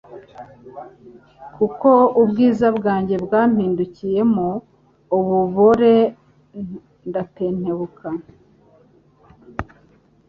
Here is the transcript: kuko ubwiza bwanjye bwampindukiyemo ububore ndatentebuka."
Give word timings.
kuko 1.55 1.89
ubwiza 2.21 2.67
bwanjye 2.77 3.15
bwampindukiyemo 3.25 4.47
ububore 5.17 5.93
ndatentebuka." 7.07 8.07